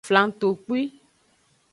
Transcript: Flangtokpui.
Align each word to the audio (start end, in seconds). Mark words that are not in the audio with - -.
Flangtokpui. 0.07 0.81